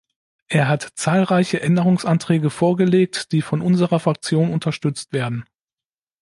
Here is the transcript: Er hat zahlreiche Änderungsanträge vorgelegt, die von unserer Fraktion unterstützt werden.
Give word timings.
Er 0.47 0.67
hat 0.67 0.93
zahlreiche 0.95 1.61
Änderungsanträge 1.61 2.49
vorgelegt, 2.49 3.31
die 3.31 3.43
von 3.43 3.61
unserer 3.61 3.99
Fraktion 3.99 4.51
unterstützt 4.51 5.13
werden. 5.13 5.45